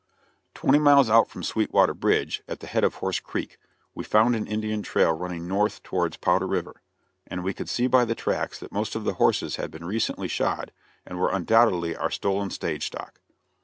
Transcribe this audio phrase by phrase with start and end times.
[0.55, 3.59] Twenty miles out from Sweetwater Bridge, at the head of Horse Creek,
[3.93, 6.81] we found an Indian trail running north towards Powder River,
[7.27, 10.27] and we could see by the tracks that most of the horses had been recently
[10.27, 10.71] shod
[11.05, 13.19] and were undoubtedly our stolen stage stock.